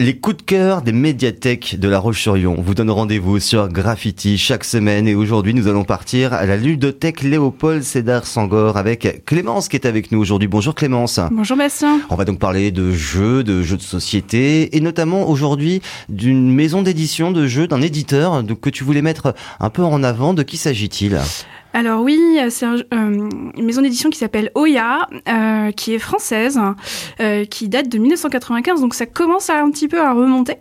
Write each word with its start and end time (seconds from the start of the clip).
Les 0.00 0.16
coups 0.16 0.36
de 0.36 0.42
cœur 0.42 0.82
des 0.82 0.92
médiathèques 0.92 1.74
de 1.80 1.88
La 1.88 1.98
Roche-sur-Yon 1.98 2.54
vous 2.60 2.72
donnent 2.76 2.92
rendez-vous 2.92 3.40
sur 3.40 3.66
Graffiti 3.66 4.38
chaque 4.38 4.62
semaine 4.62 5.08
et 5.08 5.16
aujourd'hui 5.16 5.54
nous 5.54 5.66
allons 5.66 5.82
partir 5.82 6.32
à 6.32 6.46
la 6.46 6.56
ludothèque 6.56 7.22
Léopold 7.22 7.82
Sédar 7.82 8.24
Sangor 8.24 8.76
avec 8.76 9.24
Clémence 9.24 9.66
qui 9.66 9.74
est 9.74 9.86
avec 9.86 10.12
nous 10.12 10.20
aujourd'hui. 10.20 10.46
Bonjour 10.46 10.76
Clémence. 10.76 11.18
Bonjour 11.32 11.56
Bastien. 11.56 12.00
On 12.10 12.14
va 12.14 12.24
donc 12.24 12.38
parler 12.38 12.70
de 12.70 12.92
jeux, 12.92 13.42
de 13.42 13.64
jeux 13.64 13.76
de 13.76 13.82
société 13.82 14.76
et 14.76 14.80
notamment 14.80 15.28
aujourd'hui 15.28 15.82
d'une 16.08 16.54
maison 16.54 16.82
d'édition 16.82 17.32
de 17.32 17.48
jeux, 17.48 17.66
d'un 17.66 17.82
éditeur 17.82 18.44
que 18.62 18.70
tu 18.70 18.84
voulais 18.84 19.02
mettre 19.02 19.34
un 19.58 19.68
peu 19.68 19.82
en 19.82 20.04
avant. 20.04 20.32
De 20.32 20.44
qui 20.44 20.58
s'agit-il? 20.58 21.18
Alors 21.74 22.02
oui, 22.02 22.18
c'est 22.48 22.66
euh, 22.66 22.80
une 22.92 23.64
maison 23.64 23.82
d'édition 23.82 24.10
qui 24.10 24.18
s'appelle 24.18 24.50
Oya, 24.54 25.06
euh, 25.28 25.70
qui 25.72 25.94
est 25.94 25.98
française, 25.98 26.58
euh, 27.20 27.44
qui 27.44 27.68
date 27.68 27.88
de 27.88 27.98
1995, 27.98 28.80
donc 28.80 28.94
ça 28.94 29.06
commence 29.06 29.50
à 29.50 29.60
un 29.60 29.70
petit 29.70 29.86
peu 29.86 30.00
à 30.00 30.12
remonter. 30.12 30.54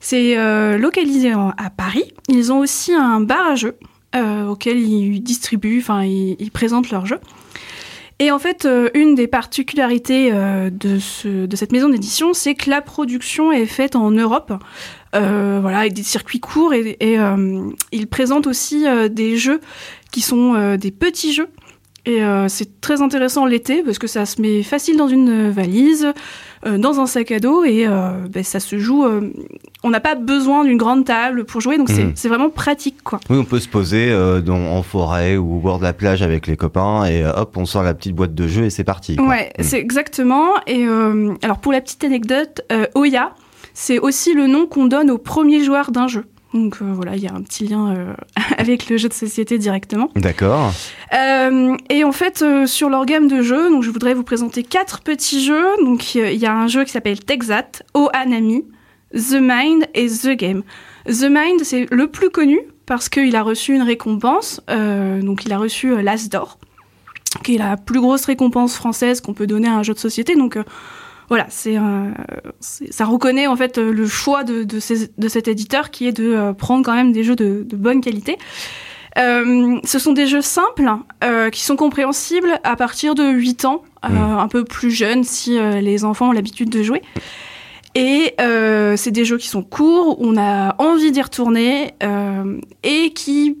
C'est 0.00 0.36
localisé 0.78 1.32
à 1.32 1.70
Paris. 1.76 2.12
Ils 2.28 2.52
ont 2.52 2.58
aussi 2.58 2.92
un 2.92 3.20
bar 3.20 3.48
à 3.48 3.54
jeux 3.54 3.76
auquel 4.48 4.78
ils 4.78 5.22
distribuent, 5.22 5.80
enfin 5.80 6.04
ils, 6.04 6.50
présentent 6.52 6.90
leurs 6.90 7.06
jeux. 7.06 7.20
Et 8.22 8.30
en 8.30 8.38
fait, 8.38 8.68
une 8.94 9.16
des 9.16 9.26
particularités 9.26 10.30
de, 10.30 10.98
ce, 11.00 11.46
de 11.46 11.56
cette 11.56 11.72
maison 11.72 11.88
d'édition, 11.88 12.34
c'est 12.34 12.54
que 12.54 12.70
la 12.70 12.80
production 12.80 13.50
est 13.50 13.66
faite 13.66 13.96
en 13.96 14.12
Europe. 14.12 14.52
voilà, 15.12 15.78
avec 15.80 15.92
des 15.92 16.04
circuits 16.04 16.38
courts 16.38 16.72
et, 16.72 16.96
et 17.00 17.18
ils 17.90 18.06
présentent 18.06 18.46
aussi 18.46 18.84
des 19.10 19.36
jeux 19.36 19.60
qui 20.12 20.20
sont 20.20 20.54
euh, 20.54 20.76
des 20.76 20.92
petits 20.92 21.32
jeux. 21.32 21.48
Et 22.04 22.22
euh, 22.24 22.48
c'est 22.48 22.80
très 22.80 23.00
intéressant 23.00 23.46
l'été 23.46 23.82
parce 23.82 23.98
que 23.98 24.08
ça 24.08 24.26
se 24.26 24.40
met 24.40 24.64
facile 24.64 24.96
dans 24.96 25.06
une 25.06 25.50
valise, 25.50 26.12
euh, 26.66 26.76
dans 26.76 26.98
un 26.98 27.06
sac 27.06 27.30
à 27.30 27.38
dos 27.38 27.64
et 27.64 27.86
ben, 27.86 28.42
ça 28.42 28.58
se 28.58 28.78
joue. 28.78 29.04
on 29.84 29.90
n'a 29.90 30.00
pas 30.00 30.16
besoin 30.16 30.64
d'une 30.64 30.78
grande 30.78 31.04
table 31.04 31.44
pour 31.44 31.60
jouer, 31.60 31.78
donc 31.78 31.88
c'est 31.90 32.04
hmm. 32.04 32.28
vraiment 32.28 32.50
pratique 32.50 33.02
quoi. 33.04 33.20
Oui, 33.30 33.38
on 33.38 33.44
peut 33.44 33.60
se 33.60 33.68
poser 33.68 34.10
dans, 34.44 34.76
en 34.76 34.82
forêt 34.82 35.36
ou 35.36 35.56
au 35.56 35.58
bord 35.60 35.78
de 35.78 35.84
la 35.84 35.92
plage 35.92 36.22
avec 36.22 36.46
les 36.48 36.56
copains 36.56 37.04
et 37.04 37.24
hop, 37.24 37.56
on 37.56 37.66
sort 37.66 37.84
la 37.84 37.94
petite 37.94 38.14
boîte 38.14 38.34
de 38.34 38.48
jeu 38.48 38.64
et 38.64 38.70
c'est 38.70 38.84
parti. 38.84 39.16
Ouais, 39.20 39.52
hmm. 39.58 39.62
c'est 39.62 39.78
exactement. 39.78 40.48
Et 40.66 40.84
alors 41.42 41.58
pour 41.58 41.70
la 41.70 41.80
petite 41.80 42.02
anecdote, 42.02 42.62
Oya, 42.94 43.34
c'est 43.74 43.98
aussi 44.00 44.34
le 44.34 44.48
nom 44.48 44.66
qu'on 44.66 44.86
donne 44.86 45.10
au 45.10 45.18
premier 45.18 45.64
joueur 45.64 45.92
d'un 45.92 46.08
jeu. 46.08 46.24
Donc 46.54 46.78
euh, 46.82 46.92
voilà, 46.92 47.16
il 47.16 47.22
y 47.22 47.28
a 47.28 47.32
un 47.32 47.42
petit 47.42 47.66
lien 47.66 47.94
euh, 47.94 48.14
avec 48.58 48.88
le 48.88 48.96
jeu 48.96 49.08
de 49.08 49.14
société 49.14 49.58
directement. 49.58 50.10
D'accord. 50.14 50.72
Euh, 51.14 51.76
et 51.88 52.04
en 52.04 52.12
fait, 52.12 52.44
sur 52.66 52.88
leur 52.88 53.06
gamme 53.06 53.28
de 53.28 53.42
jeux, 53.42 53.70
donc 53.70 53.82
je 53.82 53.90
voudrais 53.90 54.14
vous 54.14 54.24
présenter 54.24 54.62
quatre 54.62 55.00
petits 55.00 55.44
jeux. 55.44 55.66
Donc 55.84 56.14
il 56.14 56.36
y 56.36 56.46
a 56.46 56.54
un 56.54 56.68
jeu 56.68 56.84
qui 56.84 56.92
s'appelle 56.92 57.20
Texat, 57.20 57.82
O 57.94 58.08
Anami, 58.12 58.64
The 59.14 59.38
Mind 59.40 59.86
et 59.94 60.08
The 60.08 60.36
Game. 60.36 60.62
The 61.06 61.28
Mind, 61.28 61.64
c'est 61.64 61.86
le 61.90 62.06
plus 62.08 62.30
connu 62.30 62.60
parce 62.86 63.08
qu'il 63.08 63.34
a 63.36 63.42
reçu 63.42 63.74
une 63.74 63.82
récompense. 63.82 64.60
donc 64.68 65.44
il 65.44 65.52
a 65.52 65.58
reçu 65.58 66.00
l'As 66.02 66.28
d'or, 66.28 66.58
qui 67.42 67.54
est 67.54 67.58
la 67.58 67.76
plus 67.76 68.00
grosse 68.00 68.24
récompense 68.26 68.76
française 68.76 69.20
qu'on 69.20 69.34
peut 69.34 69.46
donner 69.46 69.68
à 69.68 69.74
un 69.74 69.82
jeu 69.82 69.94
de 69.94 69.98
société. 69.98 70.36
Donc 70.36 70.58
voilà, 71.32 71.46
c'est 71.48 71.78
ça 72.60 73.06
reconnaît 73.06 73.46
en 73.46 73.56
fait 73.56 73.78
le 73.78 74.06
choix 74.06 74.44
de, 74.44 74.64
de, 74.64 75.28
cet 75.28 75.48
éditeur 75.48 75.90
qui 75.90 76.06
est 76.06 76.12
de 76.12 76.34
euh, 76.34 76.52
prendre 76.52 76.84
quand 76.84 76.92
même 76.92 77.10
des 77.10 77.24
jeux 77.24 77.36
de, 77.36 77.66
bonne 77.72 78.02
qualité. 78.02 78.36
Euh, 79.16 79.78
ce 79.82 79.98
sont 79.98 80.12
des 80.12 80.26
jeux 80.26 80.42
simples 80.42 80.90
euh, 81.24 81.48
qui 81.48 81.62
sont 81.62 81.76
compréhensibles 81.76 82.60
à 82.64 82.76
partir 82.76 83.14
de 83.14 83.24
8 83.24 83.64
ans, 83.64 83.82
mmh. 84.06 84.14
un 84.14 84.48
peu 84.48 84.64
plus 84.64 84.90
jeunes 84.90 85.24
si 85.24 85.58
les 85.58 86.04
enfants 86.04 86.28
ont 86.28 86.32
l'habitude 86.32 86.68
de 86.68 86.82
jouer. 86.82 87.00
Et 87.94 88.34
c'est 88.98 89.10
des 89.10 89.24
jeux 89.24 89.38
qui 89.38 89.48
sont 89.48 89.62
courts, 89.62 90.18
on 90.20 90.36
a 90.36 90.74
envie 90.76 91.12
d'y 91.12 91.22
retourner 91.22 91.94
et 92.82 93.10
qui 93.14 93.56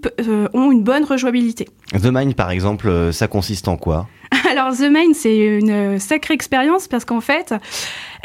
ont 0.52 0.72
une 0.72 0.82
bonne 0.82 1.04
rejouabilité. 1.04 1.70
The 1.94 2.10
Mind, 2.12 2.34
par 2.34 2.50
exemple, 2.50 3.14
ça 3.14 3.28
consiste 3.28 3.66
en 3.66 3.78
quoi? 3.78 4.08
Alors 4.52 4.76
The 4.76 4.90
Main, 4.90 5.14
c'est 5.14 5.38
une 5.38 5.98
sacrée 5.98 6.34
expérience 6.34 6.86
parce 6.86 7.06
qu'en 7.06 7.22
fait, 7.22 7.54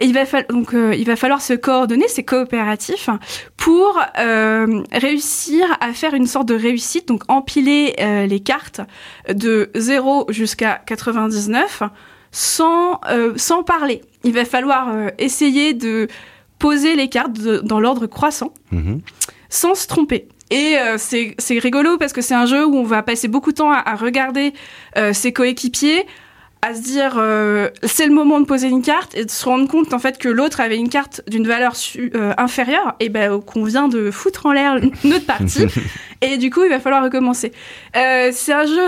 il 0.01 0.13
va, 0.13 0.25
donc, 0.49 0.73
euh, 0.73 0.93
il 0.93 1.05
va 1.05 1.15
falloir 1.15 1.41
se 1.41 1.53
coordonner, 1.53 2.09
c'est 2.09 2.25
coopératif, 2.25 3.09
pour 3.55 3.97
euh, 4.19 4.83
réussir 4.91 5.65
à 5.79 5.93
faire 5.93 6.13
une 6.15 6.27
sorte 6.27 6.49
de 6.49 6.53
réussite, 6.53 7.07
donc 7.07 7.23
empiler 7.29 7.95
euh, 8.01 8.25
les 8.25 8.41
cartes 8.41 8.81
de 9.33 9.71
0 9.75 10.25
jusqu'à 10.27 10.81
99 10.85 11.83
sans, 12.33 12.99
sans 13.37 13.63
parler. 13.63 14.01
Il 14.25 14.33
va 14.33 14.43
falloir 14.43 14.89
essayer 15.19 15.73
de 15.73 16.09
poser 16.59 16.97
les 16.97 17.07
cartes 17.07 17.39
dans 17.39 17.79
l'ordre 17.79 18.05
croissant, 18.05 18.51
mm-hmm. 18.73 18.99
sans 19.47 19.75
se 19.75 19.87
tromper. 19.87 20.27
Et 20.49 20.77
euh, 20.77 20.97
c'est 20.97 21.59
rigolo 21.59 21.97
parce 21.97 22.13
que 22.13 22.21
c'est 22.21 22.35
un 22.35 22.45
jeu 22.45 22.65
où 22.65 22.75
on 22.75 22.83
va 22.83 23.03
passer 23.03 23.27
beaucoup 23.27 23.51
de 23.51 23.57
temps 23.57 23.71
à, 23.71 23.95
regarder 23.95 24.53
euh, 24.97 25.11
ses 25.11 25.33
coéquipiers, 25.33 26.05
à 26.61 26.73
se 26.73 26.81
dire 26.81 27.15
euh, 27.17 27.69
c'est 27.83 28.07
le 28.07 28.13
moment 28.13 28.39
de 28.39 28.45
poser 28.45 28.67
une 28.67 28.81
carte 28.81 29.13
et 29.15 29.25
de 29.25 29.29
se 29.29 29.45
rendre 29.45 29.67
compte 29.67 29.93
en 29.93 29.99
fait 29.99 30.17
que 30.17 30.29
l'autre 30.29 30.61
avait 30.61 30.77
une 30.77 30.89
carte 30.89 31.21
d'une 31.27 31.47
valeur 31.47 31.73
inférieure 32.37 32.95
et 32.99 33.09
ben 33.09 33.41
qu'on 33.41 33.63
vient 33.63 33.87
de 33.87 34.09
foutre 34.09 34.47
en 34.47 34.53
l'air 34.53 34.79
notre 35.03 35.25
partie 35.25 35.65
et 36.21 36.37
du 36.37 36.49
coup 36.49 36.63
il 36.63 36.69
va 36.69 36.79
falloir 36.79 37.03
recommencer. 37.03 37.51
c'est 37.93 38.53
un 38.53 38.65
jeu 38.65 38.81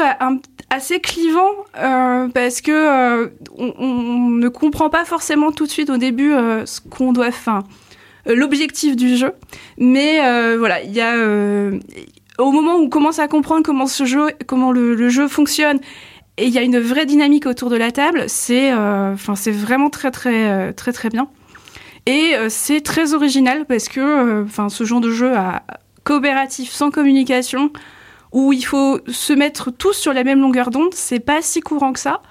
assez 0.71 0.99
clivant 0.99 1.51
parce 2.33 2.61
que 2.61 3.31
on, 3.55 3.73
on, 3.77 4.29
ne 4.31 4.49
comprend 4.49 4.89
pas 4.89 5.05
forcément 5.05 5.51
tout 5.51 5.67
de 5.67 5.71
suite 5.71 5.91
au 5.91 5.97
début 5.97 6.33
ce 6.65 6.81
qu'on 6.81 7.13
doit 7.13 7.31
faire 7.31 7.61
euh, 7.61 7.61
l'objectif 8.25 8.95
du 8.95 9.15
jeu. 9.15 9.33
Mais 9.77 10.25
euh, 10.25 10.57
voilà, 10.57 10.81
il 10.81 10.91
y 10.93 11.01
a 11.01 11.15
euh, 11.15 11.79
au 12.37 12.51
moment 12.51 12.75
où 12.75 12.83
on 12.83 12.89
commence 12.89 13.19
à 13.19 13.27
comprendre 13.27 13.63
comment 13.63 13.87
ce 13.87 14.05
jeu, 14.05 14.27
comment 14.47 14.71
le, 14.71 15.09
jeu 15.09 15.27
fonctionne, 15.27 15.79
et 16.37 16.47
il 16.47 16.53
y 16.53 16.57
a 16.57 16.61
une 16.61 16.79
vraie 16.79 17.05
dynamique 17.05 17.45
autour 17.45 17.69
de 17.69 17.75
la 17.75 17.91
table, 17.91 18.23
c'est 18.27 18.73
enfin 18.73 19.35
c'est 19.35 19.51
vraiment 19.51 19.89
très 19.89 20.09
très 20.09 20.71
très 20.71 20.93
très 20.93 21.09
bien. 21.09 21.27
Et 22.05 22.33
c'est 22.47 22.79
très 22.79 23.13
original 23.13 23.65
parce 23.65 23.89
que 23.89 24.43
enfin 24.45 24.69
ce 24.69 24.85
genre 24.85 25.01
de 25.01 25.11
jeu 25.11 25.35
à 25.35 25.63
coopératif 26.05 26.71
sans 26.71 26.91
communication 26.91 27.71
où 28.31 28.53
il 28.53 28.63
faut 28.63 28.99
se 29.07 29.33
mettre 29.33 29.71
tous 29.71 29.93
sur 29.93 30.13
la 30.13 30.23
même 30.23 30.39
longueur 30.39 30.69
d'onde, 30.69 30.93
c'est 30.93 31.19
pas 31.19 31.41
si 31.41 31.61
courant 31.61 31.93
que 31.93 31.99
ça, 31.99 32.21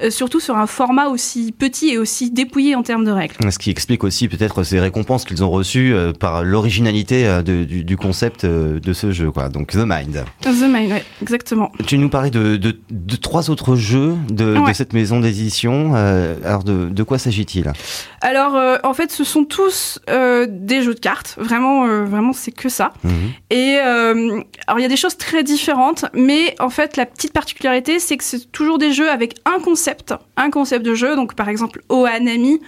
euh, 0.00 0.10
surtout 0.10 0.38
sur 0.38 0.56
un 0.56 0.66
format 0.66 1.08
aussi 1.08 1.52
petit 1.52 1.90
et 1.90 1.98
aussi 1.98 2.30
dépouillé 2.30 2.76
en 2.76 2.82
termes 2.82 3.04
de 3.04 3.10
règles. 3.10 3.34
Ce 3.50 3.58
qui 3.58 3.70
explique 3.70 4.04
aussi 4.04 4.28
peut-être 4.28 4.62
ces 4.62 4.78
récompenses 4.78 5.24
qu'ils 5.24 5.42
ont 5.42 5.50
reçues 5.50 5.92
euh, 5.92 6.12
par 6.12 6.44
l'originalité 6.44 7.26
euh, 7.26 7.42
du, 7.42 7.96
concept 7.96 8.46
de 8.46 8.92
ce 8.92 9.10
jeu, 9.10 9.30
quoi. 9.30 9.48
Donc 9.48 9.72
The 9.72 9.84
Mind. 9.84 10.24
The 10.42 10.46
Mind, 10.46 10.92
oui, 10.92 11.00
exactement. 11.20 11.72
Tu 11.86 11.98
nous 11.98 12.08
parlais 12.08 12.30
de, 12.30 12.56
de, 12.56 13.16
trois 13.16 13.50
autres 13.50 13.74
jeux 13.74 14.14
de, 14.30 14.56
cette 14.72 14.92
maison 14.92 15.20
d'édition. 15.20 15.94
alors 15.94 16.62
de, 16.62 17.02
quoi 17.02 17.18
s'agit-il? 17.18 17.72
Alors 18.20 18.56
en 18.84 18.94
fait, 18.94 19.10
ce 19.10 19.24
sont 19.24 19.44
tous 19.44 19.98
des 20.06 20.82
jeux 20.82 20.94
de 20.94 21.00
cartes. 21.00 21.36
Vraiment, 21.38 22.04
vraiment, 22.04 22.32
c'est 22.32 22.52
que 22.52 22.68
ça. 22.68 22.92
Mhm. 23.02 23.12
Et 23.50 23.76
alors 23.78 24.78
il 24.78 24.82
y 24.82 24.86
a 24.86 24.88
des 24.88 24.96
choses 24.96 25.16
très 25.16 25.39
différentes, 25.42 26.04
mais 26.14 26.54
en 26.58 26.70
fait, 26.70 26.96
la 26.96 27.06
petite 27.06 27.32
particularité, 27.32 27.98
c'est 27.98 28.16
que 28.16 28.24
c'est 28.24 28.50
toujours 28.52 28.78
des 28.78 28.92
jeux 28.92 29.10
avec 29.10 29.36
un 29.44 29.60
concept, 29.60 30.14
un 30.36 30.50
concept 30.50 30.84
de 30.84 30.94
jeu. 30.94 31.16
Donc, 31.16 31.34
par 31.34 31.48
exemple, 31.48 31.82
Oanami, 31.88 32.60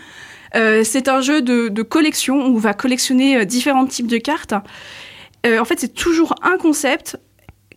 euh, 0.54 0.84
c'est 0.84 1.08
un 1.08 1.20
jeu 1.20 1.42
de, 1.42 1.82
collection 1.82 2.46
où 2.46 2.56
on 2.56 2.58
va 2.58 2.74
collectionner 2.74 3.38
euh, 3.38 3.44
différents 3.44 3.86
types 3.86 4.06
de 4.06 4.18
cartes. 4.18 4.54
Euh, 5.46 5.58
en 5.58 5.64
fait, 5.64 5.80
c'est 5.80 5.94
toujours 5.94 6.34
un 6.42 6.56
concept 6.56 7.18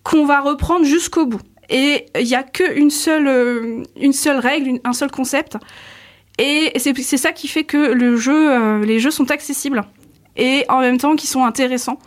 qu'on 0.04 0.26
va 0.26 0.42
reprendre 0.42 0.86
jusqu'au 0.86 1.26
bout. 1.26 1.42
Et 1.70 2.06
il 2.20 2.26
n'y 2.26 2.36
a 2.36 2.44
qu'une 2.44 2.92
seule, 2.92 3.84
une 4.00 4.14
seule 4.14 4.38
règle, 4.38 4.80
un 4.84 4.94
seul 4.94 5.10
concept. 5.10 5.58
Et 6.38 6.74
c'est 6.78 7.18
ça 7.18 7.32
qui 7.32 7.48
fait 7.48 7.64
que 7.64 7.94
les 8.84 9.00
jeux 9.00 9.10
sont 9.10 9.32
accessibles 9.32 9.84
et 10.36 10.66
en 10.70 10.82
même 10.82 10.98
temps 10.98 11.16
qui 11.16 11.26
sont 11.26 11.44
intéressants. 11.44 11.98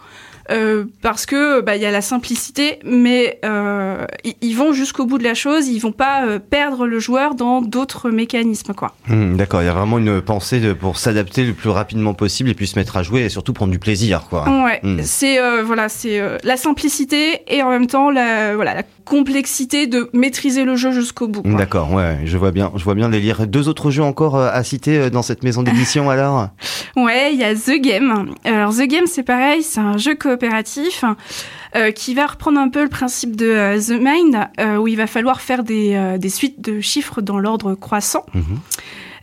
Euh, 0.50 0.84
parce 1.02 1.26
que 1.26 1.60
bah 1.60 1.76
il 1.76 1.82
y 1.82 1.86
a 1.86 1.90
la 1.90 2.00
simplicité, 2.00 2.78
mais 2.84 3.38
euh, 3.44 4.06
ils 4.40 4.54
vont 4.54 4.72
jusqu'au 4.72 5.04
bout 5.04 5.18
de 5.18 5.24
la 5.24 5.34
chose. 5.34 5.68
Ils 5.68 5.78
vont 5.78 5.92
pas 5.92 6.26
euh, 6.26 6.38
perdre 6.38 6.86
le 6.86 6.98
joueur 6.98 7.34
dans 7.34 7.60
d'autres 7.60 8.10
mécanismes, 8.10 8.72
quoi. 8.74 8.94
Hmm, 9.08 9.36
d'accord, 9.36 9.62
il 9.62 9.66
y 9.66 9.68
a 9.68 9.72
vraiment 9.72 9.98
une 9.98 10.22
pensée 10.22 10.60
de, 10.60 10.72
pour 10.72 10.98
s'adapter 10.98 11.44
le 11.44 11.52
plus 11.52 11.70
rapidement 11.70 12.14
possible 12.14 12.48
et 12.48 12.54
puis 12.54 12.66
se 12.66 12.78
mettre 12.78 12.96
à 12.96 13.02
jouer 13.02 13.22
et 13.22 13.28
surtout 13.28 13.52
prendre 13.52 13.72
du 13.72 13.78
plaisir, 13.78 14.26
quoi. 14.28 14.48
Ouais, 14.48 14.80
hmm. 14.82 15.00
c'est 15.02 15.38
voilà, 15.62 15.88
c'est 15.88 16.20
la 16.42 16.56
simplicité 16.56 17.42
et 17.48 17.62
en 17.62 17.70
même 17.70 17.86
temps 17.86 18.10
la 18.10 18.54
voilà 18.56 18.74
la 18.74 18.82
complexité 19.08 19.86
de 19.86 20.10
maîtriser 20.12 20.64
le 20.64 20.76
jeu 20.76 20.92
jusqu'au 20.92 21.28
bout. 21.28 21.42
D'accord, 21.44 21.92
ouais, 21.92 22.20
je 22.24 22.36
vois 22.36 22.50
bien, 22.50 22.72
je 22.76 22.84
vois 22.84 22.94
bien 22.94 23.08
les 23.08 23.20
lire. 23.20 23.46
Deux 23.46 23.68
autres 23.68 23.90
jeux 23.90 24.02
encore 24.02 24.36
à 24.36 24.62
citer 24.62 25.10
dans 25.10 25.22
cette 25.22 25.42
maison 25.42 25.62
d'édition 25.62 26.10
alors? 26.10 26.48
Ouais, 26.96 27.32
il 27.32 27.38
y 27.38 27.44
a 27.44 27.54
The 27.54 27.80
Game. 27.80 28.34
Alors 28.44 28.74
The 28.74 28.86
Game, 28.86 29.06
c'est 29.06 29.22
pareil, 29.22 29.62
c'est 29.62 29.80
un 29.80 29.96
jeu 29.96 30.14
coopératif 30.14 31.04
euh, 31.76 31.90
qui 31.90 32.14
va 32.14 32.26
reprendre 32.26 32.60
un 32.60 32.68
peu 32.68 32.82
le 32.82 32.88
principe 32.88 33.36
de 33.36 33.46
euh, 33.46 33.78
The 33.80 34.00
Mind, 34.00 34.48
euh, 34.60 34.76
où 34.76 34.88
il 34.88 34.96
va 34.96 35.06
falloir 35.06 35.40
faire 35.40 35.64
des, 35.64 36.16
des, 36.18 36.28
suites 36.30 36.60
de 36.60 36.80
chiffres 36.80 37.20
dans 37.20 37.38
l'ordre 37.38 37.74
croissant. 37.74 38.24
Mhm. 38.34 38.58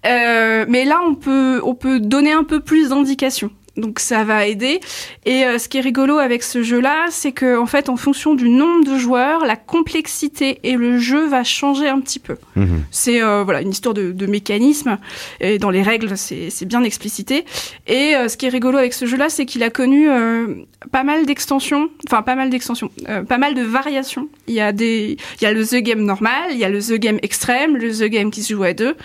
Euh, 0.05 0.65
mais 0.67 0.85
là, 0.85 1.01
on 1.07 1.15
peut, 1.15 1.61
on 1.63 1.75
peut 1.75 1.99
donner 1.99 2.31
un 2.31 2.43
peu 2.43 2.59
plus 2.59 2.89
d'indications. 2.89 3.51
Donc 3.77 3.99
ça 3.99 4.23
va 4.23 4.45
aider. 4.47 4.79
Et 5.25 5.45
euh, 5.45 5.57
ce 5.57 5.67
qui 5.67 5.77
est 5.77 5.81
rigolo 5.81 6.17
avec 6.17 6.43
ce 6.43 6.63
jeu-là, 6.63 7.07
c'est 7.09 7.31
que 7.31 7.57
en 7.57 7.65
fait, 7.65 7.89
en 7.89 7.97
fonction 7.97 8.33
du 8.33 8.49
nombre 8.49 8.85
de 8.85 8.97
joueurs, 8.97 9.45
la 9.45 9.55
complexité 9.55 10.59
et 10.63 10.75
le 10.75 10.97
jeu 10.97 11.27
va 11.27 11.43
changer 11.43 11.87
un 11.87 11.99
petit 11.99 12.19
peu. 12.19 12.37
Mhm. 12.55 12.83
C'est 12.91 13.21
euh, 13.21 13.43
voilà 13.43 13.61
une 13.61 13.71
histoire 13.71 13.93
de, 13.93 14.11
de 14.11 14.25
mécanisme. 14.25 14.97
Et 15.39 15.59
dans 15.59 15.69
les 15.69 15.81
règles, 15.81 16.17
c'est 16.17 16.49
c'est 16.49 16.65
bien 16.65 16.83
explicité. 16.83 17.45
Et 17.87 18.15
euh, 18.15 18.27
ce 18.27 18.37
qui 18.37 18.45
est 18.45 18.49
rigolo 18.49 18.77
avec 18.77 18.93
ce 18.93 19.05
jeu-là, 19.05 19.29
c'est 19.29 19.45
qu'il 19.45 19.63
a 19.63 19.69
connu 19.69 20.09
euh, 20.09 20.47
pas 20.91 21.03
mal 21.03 21.25
d'extensions, 21.25 21.89
enfin 22.07 22.21
pas 22.21 22.35
mal 22.35 22.49
d'extensions, 22.49 22.91
euh, 23.09 23.23
pas 23.23 23.37
mal 23.37 23.53
de 23.53 23.61
variations. 23.61 24.27
Il 24.47 24.53
y 24.53 24.61
a 24.61 24.71
des, 24.71 25.17
il 25.39 25.43
y 25.43 25.47
a 25.47 25.53
le 25.53 25.65
The 25.65 25.77
Game 25.77 26.01
normal, 26.01 26.51
il 26.51 26.57
y 26.57 26.65
a 26.65 26.69
le 26.69 26.79
The 26.79 26.93
Game 26.93 27.19
extrême, 27.21 27.77
le 27.77 27.91
The 27.91 28.09
Game 28.09 28.31
qui 28.31 28.43
se 28.43 28.53
joue 28.53 28.63
à 28.63 28.73
deux. 28.73 28.95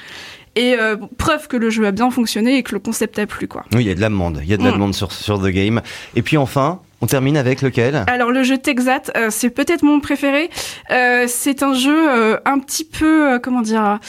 Et 0.56 0.74
euh, 0.78 0.96
preuve 1.16 1.46
que 1.48 1.56
le 1.56 1.70
jeu 1.70 1.86
a 1.86 1.92
bien 1.92 2.10
fonctionné 2.10 2.56
et 2.56 2.62
que 2.62 2.72
le 2.72 2.80
concept 2.80 3.18
a 3.18 3.26
plu 3.26 3.46
quoi. 3.46 3.64
Oui, 3.72 3.82
il 3.82 3.86
y 3.86 3.90
a 3.90 3.94
de 3.94 4.00
la 4.00 4.08
demande. 4.08 4.40
Il 4.42 4.48
y 4.48 4.54
a 4.54 4.56
de 4.56 4.64
la 4.64 4.70
Mm. 4.70 4.74
demande 4.74 4.94
sur, 4.94 5.12
sur 5.12 5.38
The 5.40 5.46
Game. 5.48 5.80
Et 6.16 6.22
puis 6.22 6.36
enfin, 6.36 6.80
on 7.00 7.06
termine 7.06 7.36
avec 7.36 7.62
lequel? 7.62 8.04
Alors 8.08 8.30
le 8.32 8.42
jeu 8.42 8.58
Texat, 8.58 9.12
euh, 9.16 9.28
c'est 9.30 9.50
peut-être 9.50 9.82
mon 9.84 10.00
préféré. 10.00 10.50
Euh, 10.90 11.26
c'est 11.28 11.62
un 11.62 11.72
jeu 11.74 12.08
euh, 12.10 12.36
un 12.44 12.58
petit 12.58 12.84
peu, 12.84 13.32
euh, 13.34 13.38
comment 13.38 13.62
dire, 13.62 14.00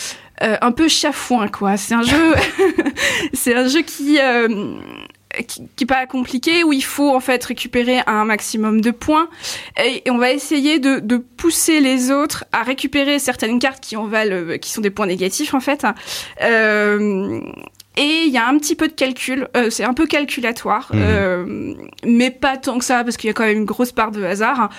euh, 0.43 0.57
un 0.61 0.71
peu 0.71 0.87
chafouin 0.87 1.47
quoi. 1.47 1.77
C'est 1.77 1.93
un 1.93 2.01
jeu, 2.01 2.33
c'est 3.33 3.55
un 3.55 3.67
jeu 3.67 3.81
qui, 3.81 4.17
euh, 4.19 4.47
qui 5.47 5.61
qui 5.75 5.83
est 5.83 5.87
pas 5.87 6.05
compliqué 6.05 6.63
où 6.63 6.73
il 6.73 6.83
faut 6.83 7.15
en 7.15 7.19
fait 7.19 7.43
récupérer 7.43 8.01
un 8.07 8.25
maximum 8.25 8.81
de 8.81 8.91
points 8.91 9.29
et, 9.77 10.03
et 10.05 10.11
on 10.11 10.17
va 10.17 10.31
essayer 10.31 10.79
de, 10.79 10.99
de 10.99 11.17
pousser 11.17 11.79
les 11.79 12.11
autres 12.11 12.45
à 12.51 12.63
récupérer 12.63 13.19
certaines 13.19 13.59
cartes 13.59 13.83
qui 13.83 13.95
en 13.95 14.05
valent, 14.05 14.35
euh, 14.35 14.57
qui 14.57 14.71
sont 14.71 14.81
des 14.81 14.89
points 14.89 15.07
négatifs 15.07 15.53
en 15.53 15.59
fait. 15.59 15.85
Euh, 16.41 17.41
et 17.97 18.23
il 18.25 18.31
y 18.31 18.37
a 18.37 18.47
un 18.47 18.57
petit 18.57 18.75
peu 18.75 18.87
de 18.87 18.93
calcul, 18.93 19.49
euh, 19.57 19.69
c'est 19.69 19.83
un 19.83 19.93
peu 19.93 20.07
calculatoire, 20.07 20.89
euh, 20.95 21.73
mais 22.05 22.31
pas 22.31 22.55
tant 22.55 22.79
que 22.79 22.85
ça 22.85 23.03
parce 23.03 23.17
qu'il 23.17 23.27
y 23.27 23.31
a 23.31 23.33
quand 23.33 23.43
même 23.43 23.57
une 23.57 23.65
grosse 23.65 23.91
part 23.91 24.11
de 24.11 24.23
hasard. 24.23 24.69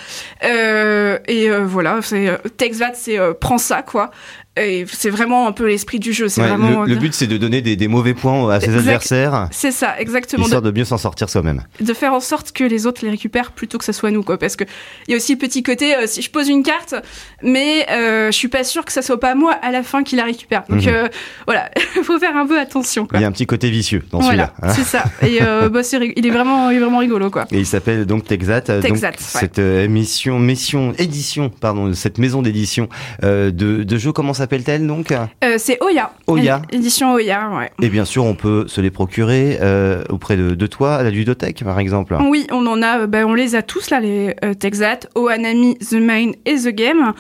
Euh, 0.44 1.18
et 1.28 1.50
voilà, 1.50 2.00
c'est 2.00 2.38
Texvat, 2.56 2.94
c'est 2.94 3.18
prends 3.38 3.58
ça 3.58 3.82
quoi. 3.82 4.10
C'est 4.56 5.08
vraiment 5.08 5.46
un 5.48 5.52
peu 5.52 5.66
l'esprit 5.66 5.98
du 5.98 6.12
jeu. 6.12 6.28
C'est 6.28 6.42
Ouais, 6.42 6.48
vraiment. 6.48 6.82
le, 6.84 6.92
le 6.94 6.96
but, 7.00 7.14
c'est 7.14 7.26
de 7.26 7.38
donner 7.38 7.62
des, 7.62 7.74
des 7.76 7.88
mauvais 7.88 8.12
points 8.12 8.50
à 8.52 8.60
ses 8.60 8.66
Exact. 8.66 8.78
adversaires, 8.80 9.48
C'est 9.50 9.70
ça, 9.70 9.98
exactement. 9.98 10.42
histoire 10.44 10.60
de 10.60 10.70
mieux 10.70 10.84
s'en 10.84 10.98
sortir 10.98 11.30
soi-même. 11.30 11.62
De, 11.80 11.86
de 11.86 11.94
faire 11.94 12.12
en 12.12 12.20
sorte 12.20 12.52
que 12.52 12.62
les 12.64 12.86
autres 12.86 13.02
les 13.04 13.10
récupèrent 13.10 13.52
plutôt 13.52 13.78
que 13.78 13.84
ce 13.84 13.92
soit 13.92 14.10
nous, 14.10 14.22
quoi. 14.22 14.38
Parce 14.38 14.56
que 14.56 14.64
il 15.08 15.12
y 15.12 15.14
a 15.14 15.16
aussi 15.16 15.32
le 15.32 15.38
petit 15.38 15.62
côté, 15.62 15.96
euh, 15.96 16.06
si 16.06 16.20
je 16.20 16.30
pose 16.30 16.48
une 16.48 16.62
carte, 16.62 16.94
mais 17.42 17.86
euh, 17.90 18.26
je 18.30 18.36
suis 18.36 18.48
pas 18.48 18.62
sûre 18.64 18.84
que 18.84 18.92
ça 18.92 19.00
soit 19.00 19.18
pas 19.18 19.34
moi 19.34 19.52
à 19.62 19.70
la 19.70 19.82
fin 19.82 20.02
qui 20.02 20.16
la 20.16 20.24
récupère. 20.24 20.64
Donc 20.68 20.82
Mhm. 20.82 20.88
euh, 20.88 21.08
voilà, 21.46 21.70
faut 22.02 22.18
faire 22.18 22.36
un 22.36 22.46
peu 22.46 22.58
attention, 22.60 23.06
quoi. 23.06 23.18
Il 23.18 23.22
y 23.22 23.24
a 23.24 23.28
un 23.28 23.32
petit 23.32 23.46
côté 23.46 23.70
vicieux 23.70 24.02
dans 24.10 24.20
Voilà, 24.20 24.52
celui-là. 24.58 24.68
hein. 24.70 24.74
c'est 24.74 24.84
ça. 24.84 25.04
Et 25.26 25.38
euh, 25.42 25.68
bah, 25.70 25.80
il 26.16 26.26
est 26.26 26.30
vraiment, 26.30 26.68
il 26.70 26.76
est 26.76 26.80
vraiment 26.80 26.98
rigolo, 26.98 27.30
quoi. 27.30 27.46
Et 27.52 27.58
il 27.58 27.66
s'appelle 27.66 28.04
donc 28.04 28.24
Texat. 28.24 28.60
Texat, 28.60 28.82
donc, 28.82 29.02
ouais. 29.02 29.12
Cette 29.18 29.58
euh, 29.58 29.84
émission, 29.84 30.38
mission, 30.38 30.92
édition, 30.98 31.48
pardon, 31.48 31.94
cette 31.94 32.18
maison 32.18 32.42
d'édition 32.42 32.88
de, 33.22 33.50
de 33.50 33.96
jeux, 33.96 34.12
comment 34.12 34.34
s'appelle-t-elle 34.42 34.86
donc? 34.86 35.12
Euh, 35.12 35.54
c'est 35.56 35.80
Oya. 35.82 36.12
Oya. 36.26 36.62
Édition 36.72 37.14
Oya, 37.14 37.48
ouais. 37.56 37.70
Et 37.80 37.88
bien 37.88 38.04
sûr, 38.04 38.24
on 38.24 38.34
peut 38.34 38.66
se 38.66 38.80
les 38.80 38.90
procurer 38.90 39.58
euh, 39.60 40.02
auprès 40.08 40.36
de, 40.36 40.56
de 40.56 40.66
toi, 40.66 40.96
à 40.96 41.02
la 41.04 41.10
ludothèque 41.10 41.62
par 41.62 41.78
exemple. 41.78 42.16
Oui, 42.28 42.46
on 42.50 42.66
en 42.66 42.82
a, 42.82 43.06
bah, 43.06 43.24
on 43.24 43.34
les 43.34 43.54
a 43.54 43.62
tous 43.62 43.90
là, 43.90 44.00
les 44.00 44.34
Texat, 44.58 45.08
Ohanami, 45.14 45.78
The 45.78 45.94
Main 45.94 46.32
et 46.44 46.56
The 46.56 46.68
Game, 46.68 47.12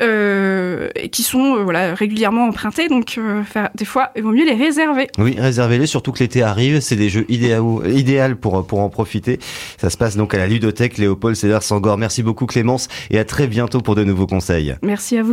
euh, 0.00 0.88
qui 1.12 1.22
sont 1.22 1.56
euh, 1.56 1.62
voilà 1.62 1.94
régulièrement 1.94 2.46
empruntés. 2.46 2.88
Donc, 2.88 3.16
euh, 3.18 3.42
des 3.74 3.84
fois, 3.84 4.10
il 4.16 4.22
vaut 4.22 4.32
mieux 4.32 4.46
les 4.46 4.54
réserver. 4.54 5.08
Oui, 5.18 5.36
réservez-les, 5.38 5.86
surtout 5.86 6.12
que 6.12 6.20
l'été 6.20 6.42
arrive, 6.42 6.80
c'est 6.80 6.96
des 6.96 7.10
jeux 7.10 7.26
idéaux, 7.28 7.84
idéal 7.84 8.36
pour, 8.36 8.66
pour 8.66 8.80
en 8.80 8.88
profiter. 8.88 9.38
Ça 9.78 9.90
se 9.90 9.96
passe 9.98 10.16
donc 10.16 10.34
à 10.34 10.38
la 10.38 10.46
ludothèque 10.46 10.96
Léopold 10.98 11.36
Sédar 11.36 11.62
Sangor. 11.62 11.98
Merci 11.98 12.22
beaucoup 12.22 12.46
Clémence 12.46 12.88
et 13.10 13.18
à 13.18 13.24
très 13.24 13.46
bientôt 13.46 13.80
pour 13.80 13.94
de 13.94 14.04
nouveaux 14.04 14.26
conseils. 14.26 14.74
Merci 14.82 15.18
à 15.18 15.18
vous. 15.18 15.20